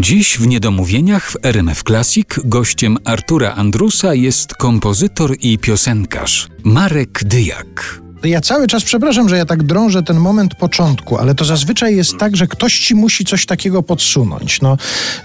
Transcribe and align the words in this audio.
Dziś 0.00 0.38
w 0.38 0.46
Niedomówieniach 0.46 1.30
w 1.30 1.36
RMF 1.42 1.82
Classic 1.82 2.26
gościem 2.44 2.96
Artura 3.04 3.54
Andrusa 3.54 4.14
jest 4.14 4.54
kompozytor 4.54 5.36
i 5.40 5.58
piosenkarz 5.58 6.48
Marek 6.64 7.24
Dyjak. 7.24 8.00
Ja 8.24 8.40
cały 8.40 8.66
czas 8.66 8.84
przepraszam, 8.84 9.28
że 9.28 9.36
ja 9.36 9.44
tak 9.44 9.62
drążę 9.62 10.02
ten 10.02 10.16
moment 10.16 10.54
początku, 10.54 11.18
ale 11.18 11.34
to 11.34 11.44
zazwyczaj 11.44 11.96
jest 11.96 12.18
tak, 12.18 12.36
że 12.36 12.46
ktoś 12.46 12.78
ci 12.78 12.94
musi 12.94 13.24
coś 13.24 13.46
takiego 13.46 13.82
podsunąć. 13.82 14.60
No, 14.60 14.76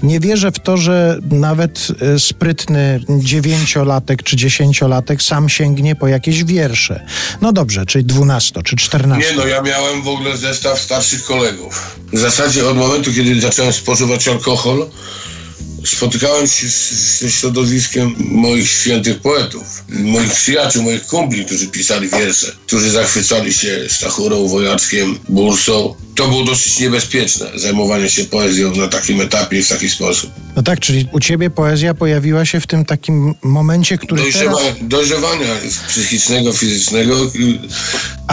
nie 0.03 0.19
wierzę 0.19 0.51
w 0.51 0.59
to, 0.59 0.77
że 0.77 1.19
nawet 1.31 1.87
e, 2.15 2.19
sprytny 2.19 2.99
dziewięciolatek 3.09 4.23
czy 4.23 4.35
dziesięciolatek 4.35 5.23
sam 5.23 5.49
sięgnie 5.49 5.95
po 5.95 6.07
jakieś 6.07 6.43
wiersze. 6.43 7.05
No 7.41 7.53
dobrze, 7.53 7.85
czyli 7.85 8.05
dwunasto 8.05 8.63
czy 8.63 8.75
czternasto. 8.75 9.31
Nie 9.31 9.37
no, 9.37 9.47
ja 9.47 9.61
miałem 9.61 10.01
w 10.01 10.07
ogóle 10.07 10.37
zestaw 10.37 10.79
starszych 10.79 11.23
kolegów. 11.23 11.99
W 12.13 12.19
zasadzie 12.19 12.69
od 12.69 12.77
momentu, 12.77 13.13
kiedy 13.13 13.41
zacząłem 13.41 13.73
spożywać 13.73 14.27
alkohol, 14.27 14.87
spotykałem 15.85 16.47
się 16.47 16.69
z, 16.69 17.19
ze 17.19 17.31
środowiskiem 17.31 18.15
moich 18.19 18.69
świętych 18.69 19.19
poetów, 19.19 19.83
moich 19.89 20.33
przyjaciół, 20.33 20.83
moich 20.83 21.05
kumpli, 21.05 21.45
którzy 21.45 21.67
pisali 21.67 22.09
wiersze, 22.09 22.51
którzy 22.67 22.91
zachwycali 22.91 23.53
się 23.53 23.79
Stachurą, 23.89 24.47
Wojackiem, 24.47 25.19
Bursą. 25.29 25.95
To 26.15 26.27
było 26.27 26.43
dosyć 26.43 26.79
niebezpieczne, 26.79 27.45
zajmowanie 27.55 28.09
się 28.09 28.25
poezją 28.25 28.75
na 28.75 28.87
takim 28.87 29.21
etapie 29.21 29.59
i 29.59 29.63
w 29.63 29.67
taki 29.69 29.89
sposób. 29.89 30.31
No 30.55 30.63
tak, 30.63 30.79
czyli 30.79 31.07
u 31.11 31.19
ciebie 31.19 31.49
poezja 31.49 31.93
pojawiła 31.93 32.45
się 32.45 32.59
w 32.59 32.67
tym 32.67 32.85
takim 32.85 33.33
momencie, 33.43 33.97
który 33.97 34.21
Dojrzewa, 34.21 34.57
teraz... 34.57 34.75
Dojrzewania 34.81 35.55
psychicznego, 35.87 36.53
fizycznego. 36.53 37.31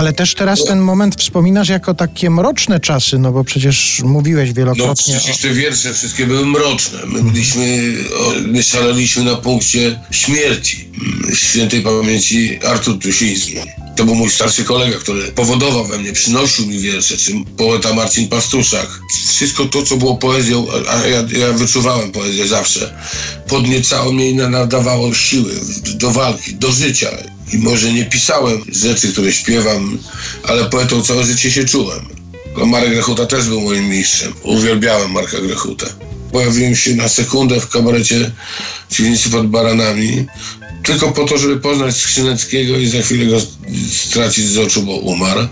Ale 0.03 0.13
też 0.13 0.35
teraz 0.35 0.65
ten 0.65 0.79
moment 0.79 1.17
wspominasz 1.17 1.69
jako 1.69 1.95
takie 1.95 2.31
mroczne 2.31 2.81
czasy, 2.81 3.19
no 3.19 3.33
bo 3.33 3.45
przecież 3.45 4.01
mówiłeś 4.05 4.49
No 4.49 4.55
wielokrotnie... 4.55 5.15
przecież 5.19 5.39
te 5.39 5.51
wiersze 5.51 5.95
wszystkie 5.95 6.27
były 6.27 6.47
mroczne. 6.47 6.99
My 7.07 7.23
byliśmy, 7.23 7.93
my 8.47 8.63
szaleliśmy 8.63 9.25
na 9.25 9.35
punkcie 9.37 10.01
śmierci 10.11 10.89
świętej 11.35 11.83
pamięci 11.83 12.59
Artur 12.67 12.99
Tusiński. 12.99 13.57
To 13.97 14.05
był 14.05 14.15
mój 14.15 14.31
starszy 14.31 14.65
kolega, 14.65 14.99
który 14.99 15.23
powodował 15.23 15.85
we 15.85 15.99
mnie, 15.99 16.13
przynosił 16.13 16.67
mi 16.67 16.79
wiersze, 16.79 17.17
czy 17.17 17.33
poeta 17.57 17.95
Marcin 17.95 18.29
Pastuszak. 18.29 19.01
Wszystko 19.29 19.65
to, 19.65 19.83
co 19.83 19.97
było 19.97 20.17
poezją, 20.17 20.67
a 20.89 21.07
ja, 21.07 21.25
ja 21.39 21.53
wyczuwałem 21.53 22.13
poezję 22.13 22.49
zawsze, 22.49 22.95
podniecało 23.49 24.13
mnie 24.13 24.31
i 24.31 24.35
nadawało 24.35 25.15
siły 25.15 25.53
do 25.95 26.11
walki, 26.11 26.55
do 26.55 26.73
życia. 26.73 27.09
I 27.53 27.59
może 27.59 27.93
nie 27.93 28.05
pisałem 28.05 28.65
rzeczy, 28.73 29.13
które 29.13 29.33
śpiewam, 29.33 29.99
ale 30.43 30.65
poetą 30.65 31.03
całe 31.03 31.25
życie 31.25 31.51
się 31.51 31.65
czułem. 31.65 32.09
No, 32.59 32.67
Marek 32.67 32.91
Grechuta 32.91 33.27
też 33.27 33.49
był 33.49 33.61
moim 33.61 33.89
mistrzem. 33.89 34.33
Uwielbiałem 34.43 35.13
Marka 35.13 35.41
Grechutę. 35.41 35.87
Pojawiłem 36.33 36.77
się 36.77 36.95
na 36.95 37.09
sekundę 37.09 37.61
w 37.61 37.69
kabarecie 37.69 38.31
w 38.91 38.97
piwnicy 38.97 39.31
pod 39.31 39.47
baranami, 39.47 40.27
tylko 40.83 41.13
po 41.13 41.25
to, 41.25 41.39
żeby 41.39 41.61
poznać 41.61 41.97
Skrzyneckiego 41.97 42.77
i 42.77 42.87
za 42.87 43.03
chwilę 43.03 43.27
go 43.27 43.41
stracić 43.93 44.47
z 44.47 44.59
oczu, 44.59 44.83
bo 44.83 44.93
umarł. 44.97 45.49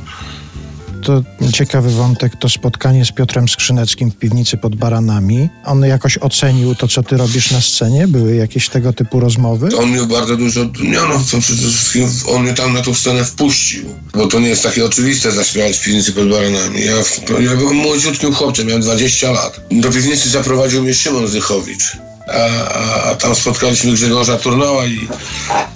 To 1.02 1.22
ciekawy 1.52 1.90
wątek, 1.90 2.36
to 2.36 2.48
spotkanie 2.48 3.04
z 3.04 3.12
Piotrem 3.12 3.48
Skrzyneckim 3.48 4.10
w 4.10 4.16
piwnicy 4.16 4.56
pod 4.56 4.76
Baranami. 4.76 5.48
On 5.64 5.82
jakoś 5.82 6.18
ocenił 6.18 6.74
to, 6.74 6.88
co 6.88 7.02
ty 7.02 7.16
robisz 7.16 7.50
na 7.50 7.60
scenie? 7.60 8.08
Były 8.08 8.34
jakieś 8.34 8.68
tego 8.68 8.92
typu 8.92 9.20
rozmowy? 9.20 9.68
On 9.78 9.90
mnie 9.90 10.02
bardzo 10.02 10.36
dużo, 10.36 10.60
nie 10.64 10.92
no, 10.92 11.40
przede 11.40 11.58
wszystkim 11.58 12.08
on 12.28 12.42
mnie 12.42 12.54
tam 12.54 12.72
na 12.72 12.82
tą 12.82 12.94
scenę 12.94 13.24
wpuścił, 13.24 13.84
bo 14.12 14.26
to 14.26 14.40
nie 14.40 14.48
jest 14.48 14.62
takie 14.62 14.84
oczywiste 14.84 15.32
zaśpiewać 15.32 15.76
w 15.76 15.84
piwnicy 15.84 16.12
pod 16.12 16.28
baranami. 16.28 16.84
Ja, 16.84 16.94
ja 17.40 17.56
byłem 17.56 17.76
młodziutkim 17.76 18.34
chłopcem, 18.34 18.66
miałem 18.66 18.82
20 18.82 19.30
lat. 19.30 19.60
Do 19.70 19.90
piwnicy 19.90 20.30
zaprowadził 20.30 20.82
mnie 20.82 20.94
Szymon 20.94 21.28
Zychowicz. 21.28 21.96
A, 22.28 22.68
a, 22.68 23.02
a 23.10 23.14
tam 23.14 23.34
spotkaliśmy 23.34 23.92
Grzegorza 23.92 24.36
Turnała 24.36 24.86
i, 24.86 25.08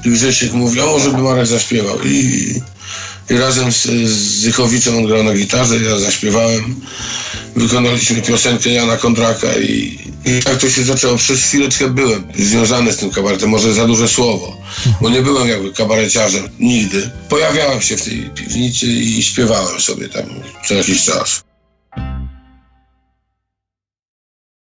Grzesiek 0.06 0.52
mówił, 0.52 0.82
a 0.82 0.86
może 0.86 1.10
by 1.10 1.18
Marek 1.18 1.46
zaśpiewał. 1.46 2.02
I, 2.04 2.54
i 3.30 3.34
razem 3.36 3.72
z, 3.72 3.82
z 3.82 4.40
Zychowiczem 4.40 4.96
on 4.96 5.06
grał 5.06 5.22
na 5.22 5.34
gitarze, 5.34 5.76
ja 5.76 5.98
zaśpiewałem. 5.98 6.80
Wykonaliśmy 7.56 8.22
piosenkę 8.22 8.70
Jana 8.70 8.96
Kondraka 8.96 9.54
i, 9.58 9.98
i 10.24 10.42
tak 10.42 10.58
to 10.58 10.70
się 10.70 10.84
zaczęło. 10.84 11.16
Przez 11.16 11.42
chwileczkę 11.42 11.88
byłem 11.88 12.24
związany 12.38 12.92
z 12.92 12.96
tym 12.96 13.10
kabaretem, 13.10 13.48
może 13.48 13.74
za 13.74 13.86
duże 13.86 14.08
słowo, 14.08 14.56
bo 15.00 15.10
nie 15.10 15.22
byłem 15.22 15.48
jakby 15.48 15.72
kabareciarzem 15.72 16.48
nigdy. 16.60 17.10
Pojawiałem 17.28 17.80
się 17.80 17.96
w 17.96 18.02
tej 18.02 18.30
piwnicy 18.34 18.86
i 18.86 19.22
śpiewałem 19.22 19.80
sobie 19.80 20.08
tam 20.08 20.24
co 20.68 20.74
jakiś 20.74 21.04
czas. 21.04 21.43